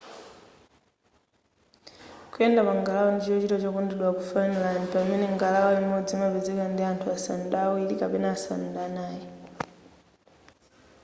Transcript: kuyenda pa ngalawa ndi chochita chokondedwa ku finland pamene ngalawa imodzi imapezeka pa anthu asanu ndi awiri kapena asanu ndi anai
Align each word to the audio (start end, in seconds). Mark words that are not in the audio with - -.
kuyenda 2.31 2.61
pa 2.67 2.73
ngalawa 2.79 3.09
ndi 3.13 3.23
chochita 3.25 3.57
chokondedwa 3.63 4.09
ku 4.17 4.21
finland 4.31 4.83
pamene 4.93 5.25
ngalawa 5.35 5.69
imodzi 5.85 6.11
imapezeka 6.15 6.63
pa 6.77 6.83
anthu 6.91 7.05
asanu 7.15 7.43
ndi 7.45 7.55
awiri 7.65 7.95
kapena 8.01 8.27
asanu 8.35 8.63
ndi 8.67 8.79
anai 8.87 9.21